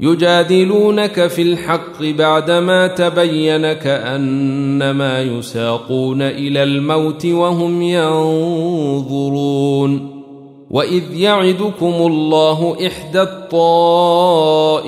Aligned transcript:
يجادلونك 0.00 1.26
في 1.26 1.42
الحق 1.42 2.02
بعدما 2.02 2.86
تبين 2.86 3.72
كانما 3.72 5.22
يساقون 5.22 6.22
إلى 6.22 6.62
الموت 6.62 7.26
وهم 7.26 7.82
ينظرون 7.82 9.36
وإذ 10.70 11.02
يعدكم 11.14 11.94
الله 11.94 12.86
إحدى 12.86 13.22
الطائفتين 13.22 14.78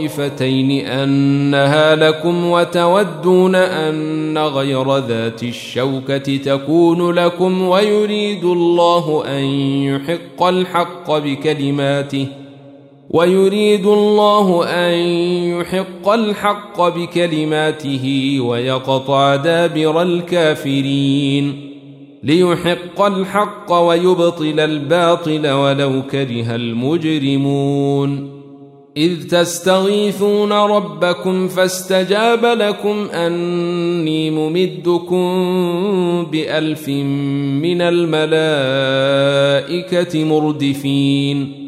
أنها 0.87 1.95
لكم 1.95 2.51
وتودون 2.51 3.55
أن 3.55 4.39
غير 4.39 4.97
ذات 4.99 5.43
الشوكة 5.43 6.37
تكون 6.37 7.11
لكم 7.11 7.63
ويريد 7.63 8.45
الله 8.45 9.25
أن 9.27 9.45
يحق 9.85 10.43
الحق 10.43 11.19
بكلماته 11.19 12.27
ويريد 13.11 13.87
الله 13.87 14.65
أن 14.67 14.93
يحق 15.61 16.09
الحق 16.09 16.89
بكلماته 16.89 18.37
ويقطع 18.41 19.37
دابر 19.37 20.03
الكافرين 20.03 21.69
ليحق 22.23 23.03
الحق 23.03 23.73
ويبطل 23.73 24.61
الباطل 24.61 25.51
ولو 25.51 26.03
كره 26.03 26.55
المجرمون 26.55 28.39
إذ 28.97 29.29
تستغيثون 29.29 30.53
ربكم 30.53 31.49
فاستجاب 31.49 32.45
لكم 32.45 33.09
أني 33.11 34.31
ممدكم 34.31 35.27
بألف 36.33 36.89
من 36.89 37.83
الملائكة 37.83 39.05
مردفين 40.25 41.68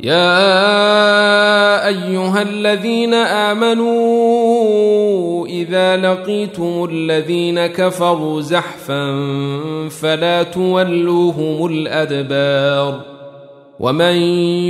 يا 0.00 1.88
أيها 1.88 2.42
الذين 2.42 3.14
آمنوا 3.14 3.86
إذا 5.46 5.96
لقيتم 5.96 6.88
الذين 6.90 7.66
كفروا 7.66 8.40
زحفا 8.40 9.10
فلا 9.88 10.42
تولوهم 10.42 11.66
الأدبار 11.66 13.17
ومن 13.80 14.16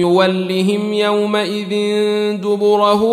يولهم 0.00 0.92
يومئذ 0.92 1.70
دبره 2.36 3.04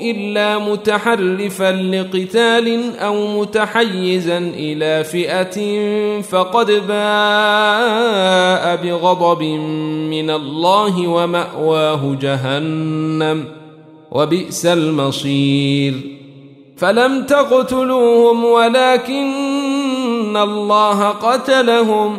إلا 0.00 0.58
متحرفا 0.58 1.72
لقتال 1.72 2.98
أو 2.98 3.40
متحيزا 3.40 4.38
إلى 4.38 5.04
فئة 5.04 5.82
فقد 6.22 6.66
باء 6.66 8.76
بغضب 8.76 9.42
من 10.10 10.30
الله 10.30 11.08
ومأواه 11.08 12.16
جهنم 12.20 13.44
وبئس 14.12 14.66
المصير. 14.66 15.94
فلم 16.76 17.22
تقتلوهم 17.22 18.44
ولكن 18.44 20.36
الله 20.36 21.08
قتلهم. 21.08 22.18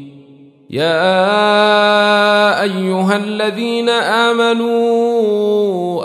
يا 0.71 2.61
ايها 2.63 3.15
الذين 3.17 3.89
امنوا 3.89 4.71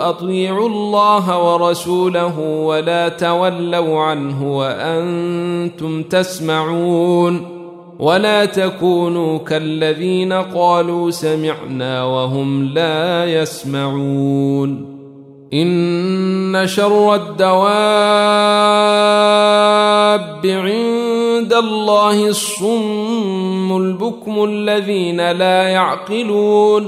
اطيعوا 0.09 0.69
الله 0.69 1.53
ورسوله 1.53 2.39
ولا 2.39 3.09
تولوا 3.09 4.01
عنه 4.01 4.57
وأنتم 4.57 6.03
تسمعون 6.03 7.57
ولا 7.99 8.45
تكونوا 8.45 9.37
كالذين 9.37 10.33
قالوا 10.33 11.11
سمعنا 11.11 12.03
وهم 12.03 12.63
لا 12.63 13.25
يسمعون 13.25 14.97
ان 15.53 16.67
شر 16.67 17.15
الدواب 17.15 18.67
عند 20.45 21.53
الله 21.53 22.27
الصم 22.27 23.77
البكم 23.77 24.43
الذين 24.43 25.31
لا 25.31 25.63
يعقلون 25.63 26.87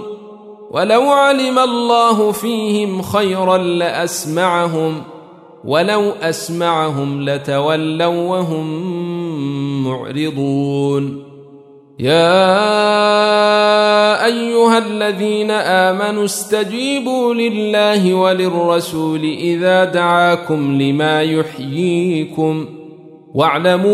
ولو 0.72 1.02
علم 1.02 1.60
الله 1.60 2.32
فيهم 2.32 3.02
خيرا 3.02 3.58
لأسمعهم 3.58 5.02
ولو 5.66 6.12
أسمعهم 6.22 7.30
لتولوا 7.30 8.30
وهم 8.30 8.68
معرضون 9.88 11.24
يا 12.00 12.66
أيها 14.26 14.78
الذين 14.78 15.52
آمنوا 15.52 16.26
استجيبوا 16.26 17.34
لله 17.34 18.14
وللرسول 18.14 19.24
إذا 19.24 19.84
دعاكم 19.84 20.82
لما 20.82 21.24
يحييكم 21.24 22.79
واعلموا 23.34 23.90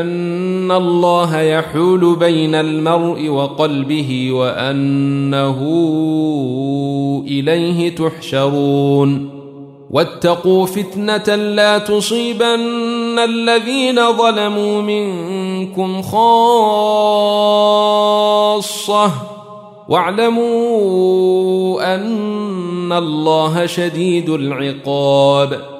أن 0.00 0.72
الله 0.72 1.40
يحول 1.40 2.16
بين 2.16 2.54
المرء 2.54 3.28
وقلبه 3.28 4.32
وأنه 4.32 5.58
إليه 7.26 7.94
تحشرون. 7.94 9.30
واتقوا 9.90 10.66
فتنة 10.66 11.34
لا 11.34 11.78
تصيبن 11.78 13.18
الذين 13.18 14.12
ظلموا 14.12 14.82
منكم 14.82 16.02
خاصة. 16.02 16.22
واعلموا 19.88 21.94
أن 21.94 22.92
الله 22.92 23.66
شديد 23.66 24.30
العقاب. 24.30 25.75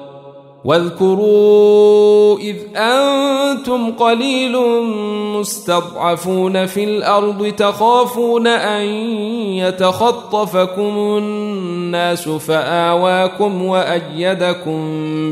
واذكروا 0.67 2.39
إذ 2.39 2.55
أنتم 2.75 3.91
قليل 3.91 4.57
مستضعفون 5.39 6.65
في 6.65 6.83
الأرض 6.83 7.53
تخافون 7.57 8.47
أن 8.47 8.85
يتخطفكم 9.55 11.17
الناس 11.17 12.29
فآواكم 12.29 13.65
وأيدكم 13.65 14.81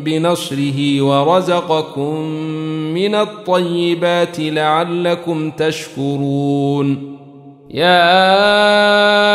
بنصره 0.01 1.01
ورزقكم 1.01 2.19
من 2.93 3.15
الطيبات 3.15 4.39
لعلكم 4.39 5.51
تشكرون 5.51 7.15
يا 7.71 9.34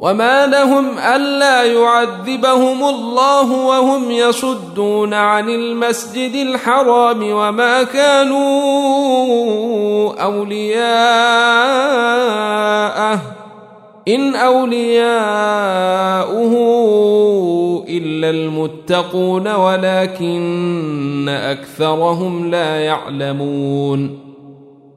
وما 0.00 0.46
لهم 0.46 0.98
الا 0.98 1.64
يعذبهم 1.64 2.84
الله 2.84 3.52
وهم 3.52 4.10
يصدون 4.10 5.14
عن 5.14 5.48
المسجد 5.48 6.34
الحرام 6.34 7.22
وما 7.22 7.82
كانوا 7.82 8.40
اولياءه 10.22 11.80
ان 14.08 14.34
اولياؤه 14.34 15.10
الا 17.88 18.30
المتقون 18.30 19.54
ولكن 19.54 21.28
اكثرهم 21.28 22.50
لا 22.50 22.80
يعلمون 22.80 24.29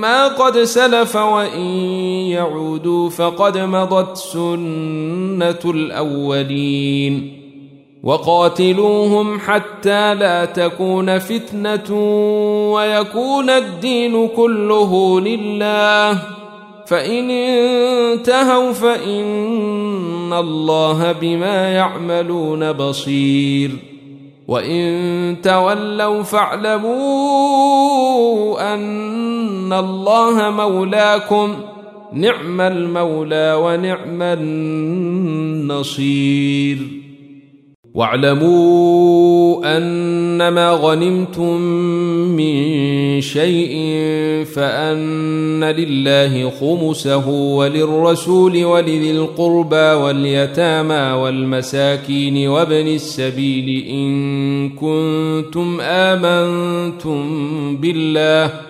ما 0.00 0.28
قد 0.28 0.58
سلف 0.58 1.16
وإن 1.16 1.66
يعودوا 2.30 3.10
فقد 3.10 3.58
مضت 3.58 4.16
سنة 4.16 5.58
الأولين. 5.64 7.40
وقاتلوهم 8.02 9.38
حتى 9.38 10.14
لا 10.14 10.44
تكون 10.44 11.18
فتنة 11.18 11.94
ويكون 12.72 13.50
الدين 13.50 14.28
كله 14.28 15.20
لله. 15.20 16.22
فإن 16.86 17.30
انتهوا 17.30 18.72
فإن 18.72 20.32
الله 20.32 21.12
بما 21.12 21.72
يعملون 21.72 22.72
بصير. 22.72 23.70
وإن 24.48 25.36
تولوا 25.42 26.22
فاعلموا 26.22 26.90
ان 29.70 29.78
الله 29.78 30.50
مولاكم 30.50 31.56
نعم 32.12 32.60
المولى 32.60 33.54
ونعم 33.62 34.22
النصير 35.62 35.98
واعلموا 37.94 39.76
انما 39.76 40.70
غنمتم 40.70 41.60
من 42.36 43.20
شيء 43.20 43.74
فان 44.44 45.64
لله 45.64 46.50
خمسه 46.50 47.28
وللرسول 47.28 48.64
ولذي 48.64 49.10
القربى 49.10 49.76
واليتامى 49.76 51.22
والمساكين 51.22 52.48
وابن 52.48 52.88
السبيل 52.88 53.86
ان 53.88 54.70
كنتم 54.70 55.80
امنتم 55.80 57.26
بالله 57.76 58.69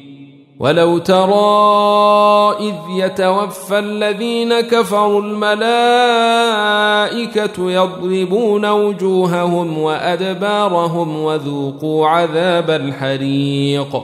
ولو 0.61 0.97
ترى 0.97 2.55
إذ 2.59 2.73
يتوفى 3.05 3.79
الذين 3.79 4.59
كفروا 4.61 5.21
الملائكة 5.21 5.71
يضربون 7.71 8.65
وجوههم 8.65 9.77
وأدبارهم 9.77 11.23
وذوقوا 11.23 12.07
عذاب 12.07 12.69
الحريق. 12.69 14.03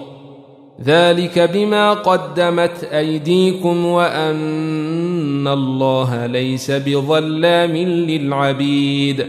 ذلك 0.84 1.40
بما 1.40 1.94
قدمت 1.94 2.84
أيديكم 2.84 3.86
وأن 3.86 5.48
الله 5.48 6.26
ليس 6.26 6.72
بظلام 6.72 7.78
للعبيد. 7.78 9.28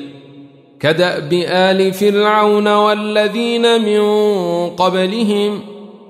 كدأب 0.81 1.33
آل 1.49 1.93
فرعون 1.93 2.69
والذين 2.69 3.83
من 3.85 4.01
قبلهم 4.71 5.78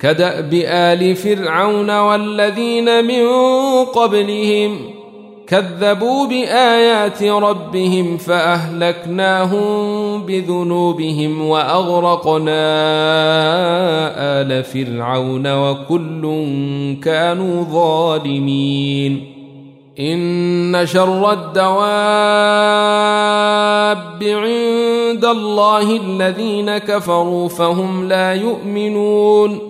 كداب 0.00 0.54
ال 0.54 1.16
فرعون 1.16 1.98
والذين 1.98 3.04
من 3.04 3.26
قبلهم 3.84 4.78
كذبوا 5.46 6.26
بآيات 6.26 7.22
ربهم 7.22 8.16
فأهلكناهم 8.16 9.68
بذنوبهم 10.22 11.48
وأغرقنا 11.48 12.60
آل 14.40 14.64
فرعون 14.64 15.52
وكل 15.54 16.22
كانوا 17.02 17.64
ظالمين. 17.64 19.26
إن 20.00 20.86
شر 20.86 21.32
الدواب 21.32 21.68
عند 24.22 25.24
الله 25.24 25.96
الذين 25.96 26.78
كفروا 26.78 27.48
فهم 27.48 28.08
لا 28.08 28.34
يؤمنون. 28.34 29.69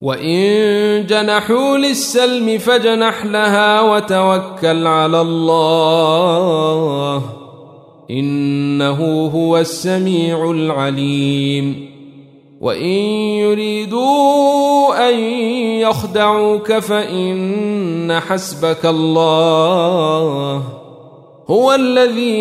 وإن 0.00 1.06
جنحوا 1.06 1.76
للسلم 1.76 2.58
فجنح 2.58 3.26
لها 3.26 3.80
وتوكل 3.80 4.86
على 4.86 5.20
الله 5.20 7.22
إنه 8.10 9.26
هو 9.26 9.58
السميع 9.58 10.50
العليم 10.50 11.90
وإن 12.60 12.94
يريدوا 13.44 15.10
أن 15.10 15.18
يخدعوك 15.80 16.72
فإن 16.72 18.20
حسبك 18.20 18.86
الله 18.86 20.62
هو 21.48 21.74
الذي 21.74 22.34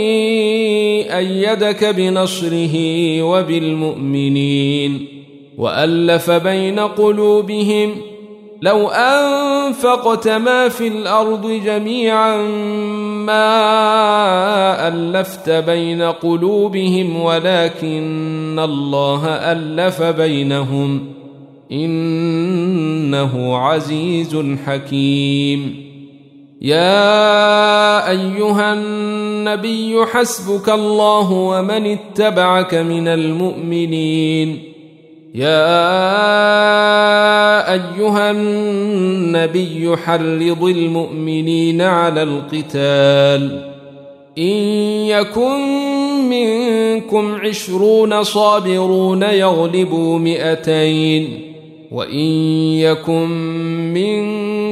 أيدك 1.18 1.86
بنصره 1.86 2.76
وبالمؤمنين 3.24 5.13
وألف 5.58 6.32
بين 6.32 6.80
قلوبهم 6.80 7.96
لو 8.62 8.88
أنفقت 8.88 10.28
ما 10.28 10.70
في 10.70 10.88
الأرض 10.88 11.52
جميعا 11.66 12.38
ما 13.26 14.88
ألفت 14.88 15.50
بين 15.50 16.02
قلوبهم 16.02 17.22
ولكن 17.22 18.60
الله 18.60 19.28
ألف 19.28 20.02
بينهم 20.02 21.06
إنه 21.72 23.58
عزيز 23.58 24.58
حكيم. 24.66 25.84
يا 26.62 28.10
أيها 28.10 28.74
النبي 28.74 30.06
حسبك 30.06 30.70
الله 30.70 31.32
ومن 31.32 31.86
اتبعك 31.86 32.74
من 32.74 33.08
المؤمنين. 33.08 34.73
يا 35.34 35.74
أيها 37.74 38.32
النبي 38.32 39.98
حرض 39.98 40.64
المؤمنين 40.64 41.82
على 41.82 42.24
القتال. 42.24 43.74
إن 44.38 44.54
يكن 45.08 45.60
منكم 46.30 47.36
عشرون 47.36 48.24
صابرون 48.24 49.24
يغلبوا 49.24 50.20
مئتين 50.20 51.54
وإن 51.92 52.26
يكن 52.80 53.30
منكم 53.94 54.53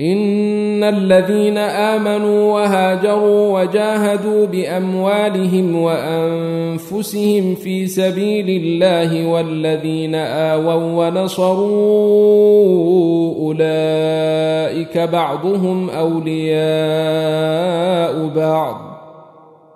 ان 0.00 0.84
الذين 0.84 1.58
امنوا 1.58 2.54
وهاجروا 2.54 3.60
وجاهدوا 3.60 4.46
باموالهم 4.46 5.76
وانفسهم 5.76 7.54
في 7.54 7.86
سبيل 7.86 8.62
الله 8.62 9.26
والذين 9.26 10.14
اووا 10.14 11.08
ونصروا 11.08 11.70
اولئك 13.36 14.98
بعضهم 14.98 15.90
اولياء 15.90 16.60
بعض 18.36 18.90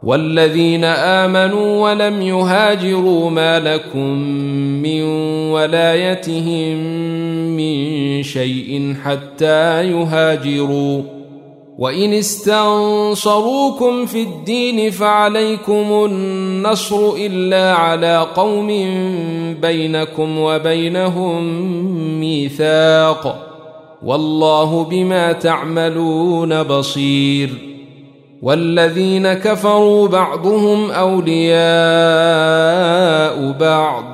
والذين 0.02 0.84
امنوا 0.84 1.90
ولم 1.90 2.22
يهاجروا 2.22 3.30
ما 3.30 3.60
لكم 3.60 4.18
من 4.82 5.02
ولايتهم 5.54 6.76
من 7.56 8.22
شيء 8.22 8.96
حتى 9.04 9.90
يهاجروا. 9.90 11.02
وإن 11.78 12.12
استنصروكم 12.12 14.06
في 14.06 14.22
الدين 14.22 14.90
فعليكم 14.90 16.04
النصر 16.04 17.12
إلا 17.18 17.72
على 17.72 18.26
قوم 18.34 18.66
بينكم 19.62 20.38
وبينهم 20.38 21.44
ميثاق. 22.20 23.50
والله 24.04 24.84
بما 24.84 25.32
تعملون 25.32 26.62
بصير. 26.62 27.50
والذين 28.42 29.32
كفروا 29.32 30.08
بعضهم 30.08 30.90
أولياء 30.90 31.54
بعض. 33.60 34.13